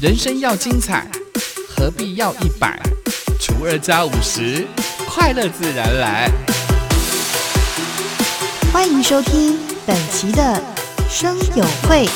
[0.00, 1.06] 人生要精彩，
[1.68, 2.80] 何必要一百
[3.38, 4.66] 除二加五十，
[5.06, 6.30] 快乐自然来。
[8.72, 10.58] 欢迎收听本期的
[11.06, 12.06] 生友会，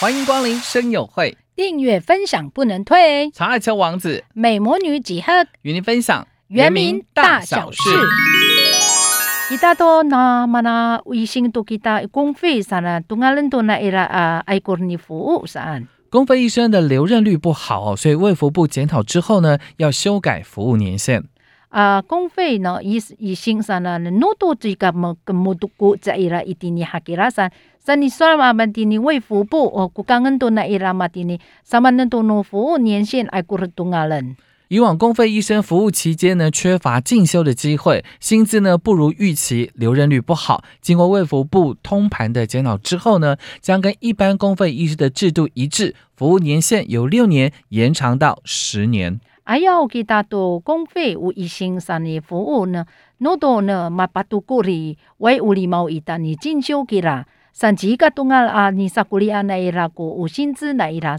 [0.00, 3.30] 欢迎光临生友会，订阅分享不能退。
[3.30, 7.78] 长爱丘王子美魔女几何与您分享原名大小事。
[9.50, 14.98] Kita to na mana wising to kita kungfi sana tungalan to na era a aikor ni
[14.98, 15.93] fu saan.
[16.14, 21.24] 公费医生的留任率不好，所以卫福部检讨之后呢，要修改服务年限。
[21.70, 23.98] 啊，公费呢医医生上呢，
[24.38, 24.54] 多
[24.94, 25.16] 么，
[26.16, 26.54] 伊拉一
[26.84, 27.28] 还给拉。
[27.96, 28.08] 你
[28.52, 28.64] 嘛，
[29.02, 30.04] 卫福部哦，国
[30.38, 30.62] 多那
[30.94, 31.08] 嘛，
[31.64, 33.26] 上班多服务年限，
[33.74, 34.36] 多人。
[34.68, 40.64] 以往公费医生服务期间呢，缺乏进修的机会，薪资呢不如预期，留任率不好。
[40.80, 49.20] 经过卫福部通盘的检讨之后呢，将跟一般公费医师的制度一致，服务年限由六年延长到十年。
[49.44, 52.86] 哎呀，我给大多公费无医生三年服务呢，
[53.18, 61.18] 诺多呢嘛巴杜古里为无礼貌一旦你进修给啦，上几个东啊啊，你萨古里啊那伊拉过无薪资那伊拉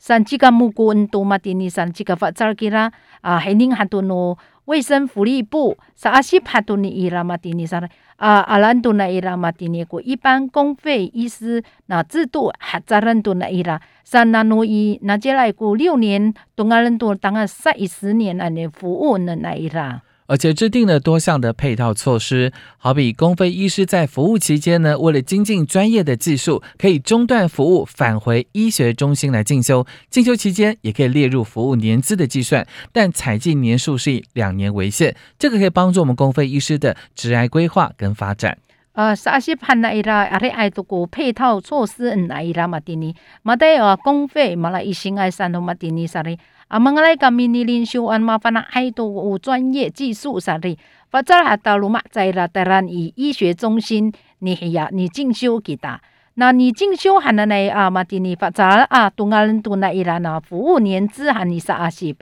[0.00, 20.00] 三七干木工多嘛定义三七干发造给啦啊海宁还多咯卫生福利部啥阿西帕多尼伊拉嘛定义三啊阿兰多纳伊拉嘛定义个一般公费医师那制度还责任都那伊拉三纳诺伊那接来过六年东阿兰多当了三一十年的服务呢那伊拉。
[20.30, 29.84] 而且制定了多项的配套措施，好比公费医师在服务期间呢，为了精进专业的技术，可以中断服务，返回医学中心来进修。
[30.08, 35.16] 进修期间也可以列入服务年资的计算，但采计年数是以两年为限。
[35.36, 38.56] 这个可以帮助我们公费医师的职业规划跟发展。
[38.92, 46.38] 呃，啥些判那伊拉阿里爱多个配套措施那伊拉马蒂尼，马得呃公费马来医生爱三头马蒂尼啥哩。
[46.70, 50.78] 啊，mengenai kami ni lin syuan ma fana hai to 专业技术啥的，
[51.10, 56.00] 发展还到路嘛，在啦当然以医学中心你系呀，你进修给他。
[56.34, 58.04] 那你进修还能来啊嘛？
[58.04, 62.14] 的你发展啊，东阿人都那伊拉那服务年资还你啥阿西？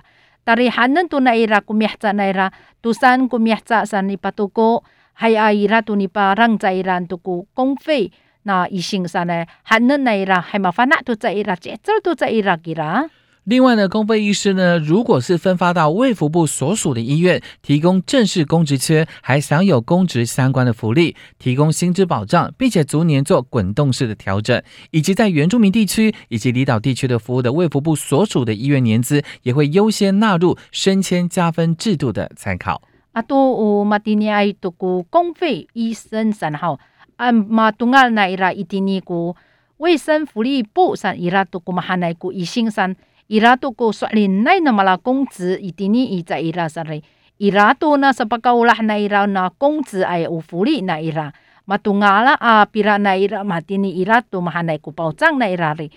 [0.44, 2.50] 但是还能都那伊拉古米在那伊拉，
[2.80, 4.82] 都山古米在山里巴多个，
[5.12, 8.10] 还阿伊拉都你把让在伊拉都个公费，
[8.44, 9.44] 那医生啥呢？
[9.62, 13.10] 还能那伊拉还麻烦那都在伊拉，这这都在伊拉给啦。
[13.48, 32.82] 另外呢，公费医师呢，如果是分发到卫福部所属的医院，提供正式公职缺，还享有公职相关的福利，提供薪资保障，并且逐年做滚动式的调整，以及在原住民地区以及离岛地区的服务的卫福部所属的医院年资，也会优先纳入升迁加分制度的参考。
[33.12, 36.78] 啊，都马蒂尼埃都古公费医生三号，
[37.16, 39.34] 啊马东阿那伊拉伊蒂尼古
[39.78, 42.94] 卫生福利部三伊拉都古马哈奈古医生三。
[43.28, 47.02] 伊拉都过说林奈那么啦工资一定呢伊在伊拉上嘞，
[47.36, 51.30] 伊拉都那什么高啦那伊拉那工资哎有福利那伊拉，
[51.66, 55.90] 嘛都 nga 啦啊，比拉那伊拉嘛的呢伊拉都嘛还奈个保障那伊拉嘞，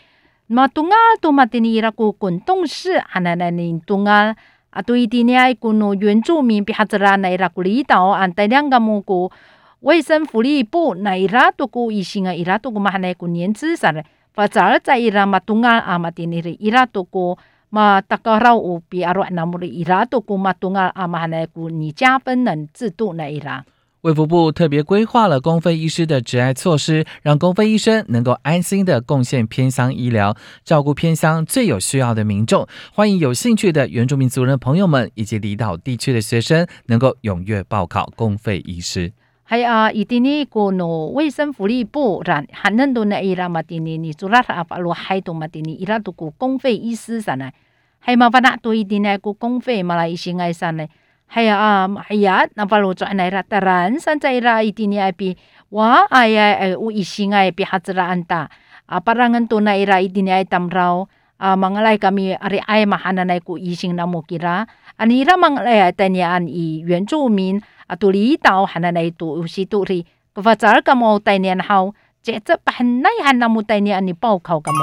[0.48, 4.36] 嘛都 nga 都嘛的呢伊拉个滚动式还奈奈呢都 nga
[4.72, 9.32] 啊对的呢爱个 no 原住民比哈子啦那伊拉个领导按带两个么个
[9.80, 14.06] 卫生福利部那伊拉都个医生啊伊拉都个嘛还奈个年资上嘞。
[14.34, 17.38] 发展在伊拉马东啊阿马蒂尼里伊拉多个
[17.70, 23.66] 马达高绕乌比阿罗那姆里伊拉多个马东啊阿马那古你加分能制度那伊拉。
[24.02, 32.68] 卫福部特别规划了公费医师的职爱措施，让公费医生能够安心的贡献偏乡医疗，照顾偏乡最有需要的民众。
[32.94, 39.12] 欢迎有兴趣的原住民族人朋友们以及离岛地区的学生，能够踊跃报考公费医师。
[39.52, 44.96] Hay a itini ko no 卫生福利部 ran hanan do na ira matini ni surat apa lo
[44.96, 47.52] hai to matini ira to ko 公费医师 sana
[48.00, 50.88] hay ma bana to itini ko 公费 mala isingai sana
[51.28, 55.36] hay a hayat na palo cho na ira taran san cha ira itini api
[55.68, 58.48] wa ay u isingai pi hatra anta
[58.88, 61.12] a parangan to na ira itini ay tamrao
[61.44, 64.64] a mangalai kami ari ay mahananay ko ising na mo kira
[64.96, 67.60] anira mangalay tanyaan i 原住民
[67.92, 71.94] 啊，都离岛还能来都有时都是，个发早个么带年好，
[72.24, 74.78] 这这把很耐还那么带年你报考个么？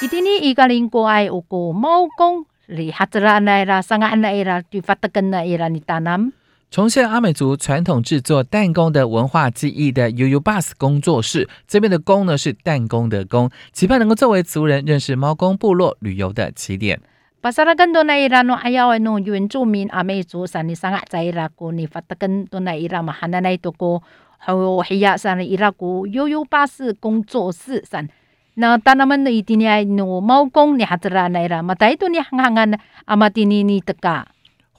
[0.00, 6.32] 一天呢，一个人过爱有个猫公，里哈子啦来啦，上岸来啦，就发得根来啦，你大南。
[6.70, 17.02] 重现阿美族传统制作弹弓的文化记忆的 UU Bus 工作室，这边的弓呢是弹弓的弓，期盼能够作为族人认识猫公部落旅游的起点。
[17.44, 24.00] 巴萨拉根多奈伊拉诺阿亚诺原住民阿美族萨尼桑阿在伊拉古你发特根多奈伊拉嘛哈奈奈多古
[24.38, 28.08] 还有黑亚萨尼伊拉古悠悠巴士工作室上。
[28.54, 34.26] 那当他们的伊蒂尼诺猫公尼哈特拉奈拉嘛代多尼行行安阿马蒂尼尼特嘎。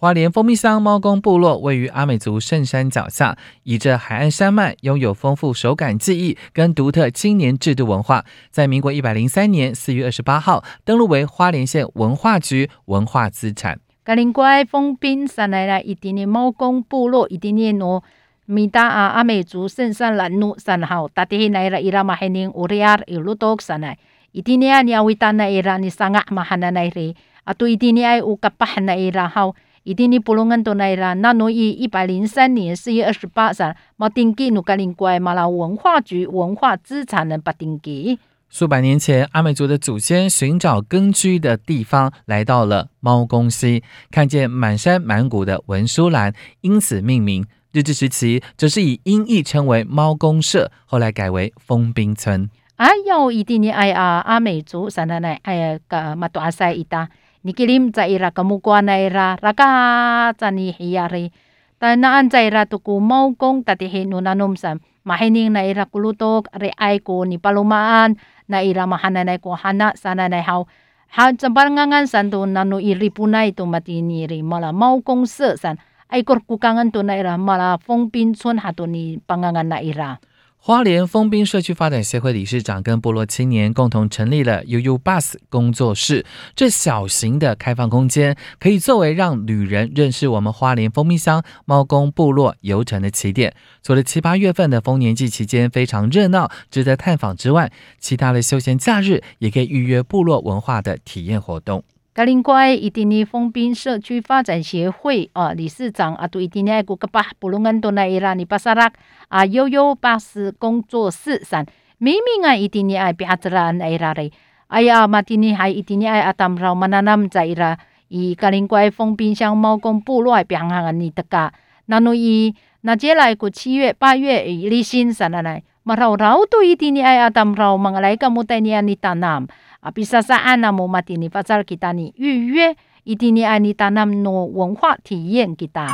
[0.05, 8.23] 花莲蜂蜜乡猫公部落位于阿美族圣山脚下，倚着海岸山脉，拥有丰富手感技艺跟独特青年制度文化。
[8.51, 13.79] 在民国一百零三年四月二十八号，登录为花莲县文化局文化资产。
[14.03, 18.03] 格林怪封滨山来啦，一点点猫公部落一点点哦。
[18.45, 23.97] 米达啊阿美族圣山兰努山号，大地来啦伊拉马黑宁乌里亚伊鲁多山来，
[24.33, 27.15] 一点点你阿维丹那伊拉你上啊马汉那来哩，
[27.45, 29.55] 啊对一点点爱乌卡巴汉那伊拉好。
[29.85, 38.17] 一定你布隆恩多奈拉，那诺伊一百零三年四月二十八日，马丁基努格林怪马拉文化局文化资产人巴丁基。
[38.49, 47.45] 数百年前，阿美族的祖先寻找根居的地方，来到了猫公溪，看见满山满谷的文殊兰，因此命名。
[47.71, 52.49] 日治时期，则是以音译称为猫公社，后来改为丰滨村。
[52.77, 55.39] 哎呦，一定你爱啊阿美族，啥奶奶？
[55.43, 57.07] 哎呀，个马多阿塞伊达。
[57.45, 61.29] Nikilim za ira kamukwa na ira raka ni hiyari
[61.77, 66.97] tanaan za ira tuku mau kong tatihin nunanom sa mahining na ira kulutok re ay
[67.05, 68.17] ko ni palumaan
[68.49, 70.65] na ira mahananay ko hana sana na hao
[71.13, 75.77] ha sambarangan san to nano iripunay to matini ri mala mau kong se san
[76.09, 80.17] ay korkukangan to na ira mala fong pinchon hato ni pangangan na ira
[80.67, 86.25] 花莲丰滨社区发展协会理事长跟部落青年共同成立了 UU Bus 工作室。
[86.55, 93.53] 这小型的开放空间，可以作为让旅人认识我们花莲丰滨乡猫公部落游程的起点。
[93.83, 101.83] 除了七八月份的丰年祭期间非常热闹，值得探访之外，其他的休闲假日也可以预约部落文化的体验活动。
[102.15, 108.89] 格林怪伊丁尼封滨社区发展协会啊理事长啊，对伊丁尼古格巴布隆安多奈伊拉尼巴萨拉
[109.27, 111.65] 啊悠悠巴斯工作室上，
[111.97, 114.31] 明明啊伊丁尼爱比哈兹拉奈伊拉嘞，
[114.67, 117.77] 哎呀马丁尼还伊丁尼爱阿当绕马纳南在伊拉，
[118.07, 121.51] 伊格林怪丰滨乡猫公部落爱比行行尼德嘎，
[121.87, 129.45] 那诺伊那接来个七月八月伊立新上来来，马绕绕都伊丁尼爱阿当绕马来个木代尼安尼达南。
[129.81, 135.93] 啊，比萨萨安那莫马蒂尼发扎给达尼预约，一定尼安尼达南诺文化体验给达。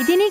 [0.00, 0.30] 一定尼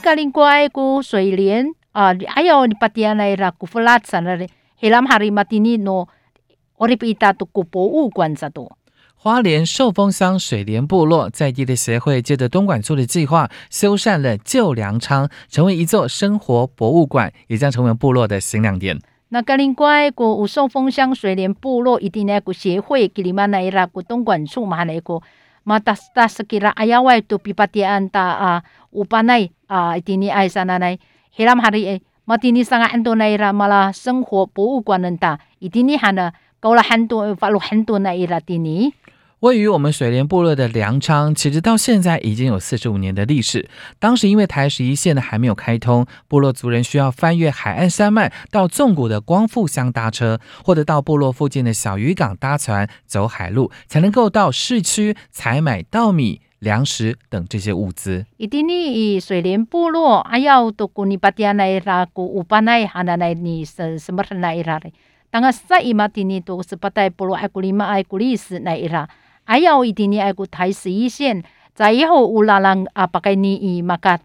[9.24, 19.00] 花莲寿丰乡水莲部落在地的协会，借着东莞处的计划，修缮了旧粮仓，成为一座生活博物馆，也将成为部落的新亮点。
[19.30, 25.22] 那格林怪个五寿丰乡水莲部落一定呢个协会，给你们那一拉个东莞处嘛那个，
[25.62, 30.98] 嘛达达斯吉拉哎呀喂，都比巴蒂安达啊，乌巴奈啊，一定你爱上那奈，
[31.32, 38.94] 黑拉嘛哈里，嘛蒂尼上很多那伊拉嘛啦生活博物馆能打，一定你哈呢，搞了很多发了很多那伊拉蒂尼。
[39.40, 43.68] 位于我们水莲部落的粮仓，其实到现在已经有四十五年的历史。
[43.98, 58.28] 当时因为台十一线呢还没有开通，部落族人需要翻越海岸山脉到纵谷的光复乡搭车，或者到部落附近的小渔港搭船走海路，才能够到市区采买稻米、粮食等这些物资。
[58.38, 64.94] 一定你水莲部落，哎呀，都古尼巴蒂亚那拉古乌巴奈哈那奈尼什什么那伊拉嘞？
[65.32, 69.08] 当个赛伊马蒂尼都是巴代部落爱古里马爱古里斯那伊拉。
[69.48, 74.22] ayaw itini ay ku thai si isen zai ho ulalang apakai ni i makat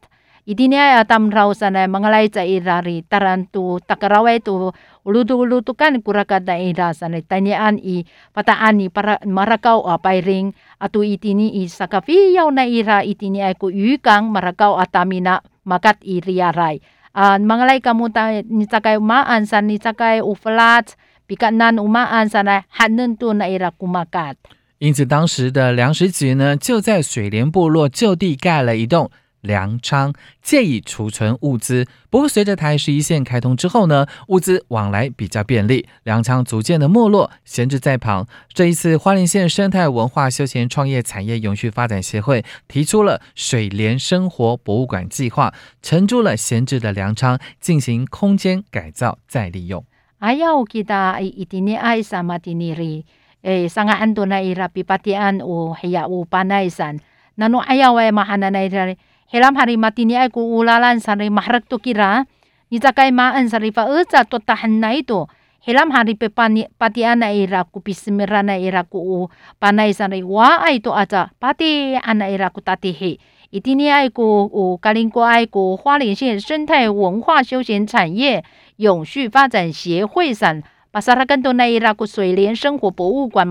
[0.46, 4.70] itini ay atam raw sana mangalay sa irari tarantu takaraway tu
[5.06, 11.02] ulutu kan kurakat na ira sana tanyaan i pataan ni para marakaw apay ring atu
[11.02, 16.78] itini i sakafiyaw na ira itini ay ku yukang marakaw atamina makat iriaray
[17.16, 20.94] uh, mangalay kamuta ni sakay umaan sa ni sakay uflat
[21.26, 24.36] pikanan umaan sana hanen tu na ira kumakat
[24.78, 29.10] 因此，当时的粮食局呢，就在水莲部落就地盖了一栋
[29.46, 30.12] 粮仓，
[30.42, 31.86] 借以储存物资。
[32.10, 38.26] 不过，随着台十一线开通之后呢，物资往来比较便利，粮仓逐渐的没落，闲置在旁。
[38.52, 49.84] 这一次，花莲县生态文化休闲创业产业永续发展协会提出了水莲生活博物馆计划，承租了闲置的粮仓，进行空间改造再利用。
[50.18, 53.04] 哎呀，我记得一定要爱什么的呢
[53.42, 56.98] ？eh sanga ando na ira pipatian o heya o panaisan
[57.38, 58.96] nanu ayaw ay mahana na ira
[59.30, 62.26] helam hari matini ay ku ulalan sa ri mahrak to kira
[62.70, 65.26] ni takay maan sa rifa uza to tahan na ito
[65.66, 69.26] helam hari pe patian na ira ku pisimira na ira ku
[69.58, 73.18] panay sa ri wa ay to aja pati ana ira ku tatihi
[73.50, 78.44] 一定你爱国，有格林国爱国花莲县生态文化休闲产业
[78.76, 80.62] 永续发展协会上。
[81.00, 83.46] 萨拉根多奈伊拉水生活博物馆，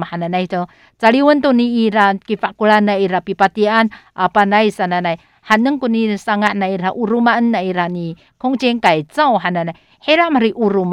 [1.11, 4.87] 里温多尼伊拉法奈伊拉比巴安阿巴奈萨，
[5.41, 6.07] 还能尼
[6.53, 9.51] 奈伊拉乌鲁恩奈伊拉尼空间改造，还
[9.99, 10.85] 黑拉乌鲁。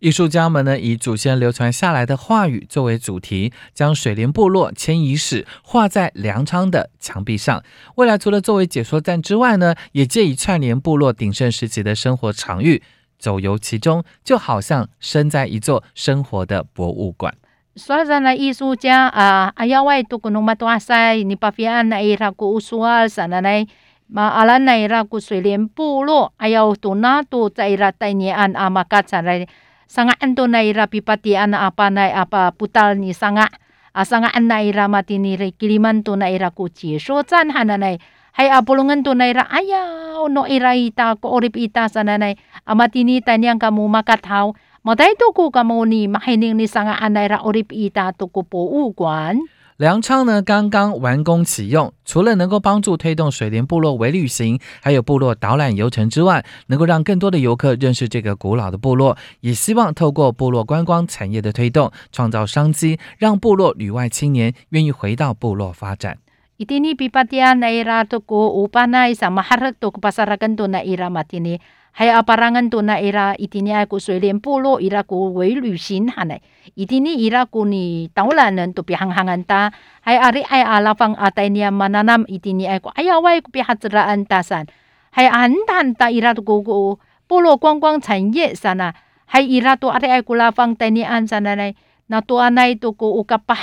[0.00, 7.62] 艺术家们呢，以祖先流传下来的话语作为主题，将水莲部落迁移史画在粮仓的墙壁上。
[7.96, 12.82] 未来除了作为解说站之外呢，也借以串联部落鼎盛时期的生活场域。
[13.18, 17.34] 走游其中，就好像身在一座生活的博物馆。
[17.76, 23.66] 说真的，艺术家啊，阿亚外多古努马多阿塞尼巴菲安奈伊拉古乌苏阿什奈奈
[24.06, 29.46] 马阿拉奈伊拉古水帘部落，哎亚多纳多在伊拉戴尼安阿马卡查来
[29.86, 33.46] 桑个安多奈伊拉比巴蒂安阿巴奈阿巴布达尼桑个
[33.92, 37.98] 阿桑个安奈伊拉马蒂尼勒吉里曼多奈伊拉古解说赞哈奈奈。
[38.32, 43.22] Hai apulungan to na ira aya no ira ita ko orip ita sana nai amati ni
[43.22, 44.52] tanyang kamu makathaw
[44.84, 48.66] maday to ku kamu ni mahining ni sanga ana ira orip ita to ko po
[48.66, 49.38] u kwan
[49.78, 66.18] 粮仓呢刚刚完工启用，除了能够帮助推动水莲部落微旅行，还有部落导览游程之外，能够让更多的游客认识这个古老的部落，也希望透过部落观光产业的推动，创造商机，让部落旅外青年愿意回到部落发展。
[66.58, 71.62] Itini pipatian na ira to ko upanay sa maharag to ko pasaragan to na ira matini.
[71.92, 76.36] 还有巴拉恩多那伊拉，伊蒂尼爱古水莲部落伊拉古为旅行哈呢，
[76.74, 84.64] 伊蒂尼伊拉古你导览人都别行行安达，还阿里爱阿拉方阿戴尼亚曼南南伊蒂尼爱古，哎呀喂，别哈子拉安达山，
[85.10, 88.92] 还安达安达伊拉都古古部落观光产业 sana，
[89.26, 91.74] 还伊拉都阿里爱古拉方戴尼安 sana 呢，
[92.08, 93.56] 那多安奈都古乌卡巴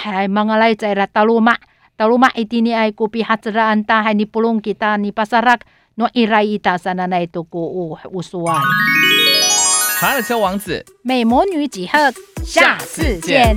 [1.97, 5.57] 还 mangalay 在拉达鲁马，达鲁马伊蒂尼爱古别哈子拉安达，还你布隆 kita 你巴萨拉。
[5.97, 8.61] 诺伊拉伊达山的那都过五五十万。
[9.97, 12.13] 查尔车王子，美魔女几何？
[12.43, 13.55] 下次见。